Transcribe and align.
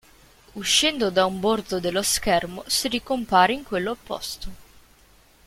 Uscendo 0.55 1.11
da 1.11 1.27
un 1.27 1.39
bordo 1.39 1.79
dello 1.79 2.01
schermo 2.01 2.63
si 2.65 2.87
ricompare 2.87 3.53
in 3.53 3.61
quello 3.61 3.91
opposto. 3.91 4.49